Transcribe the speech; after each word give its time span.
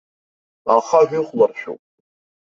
Ахаҳә 0.75 1.15
ихәларшәуп! 1.19 1.81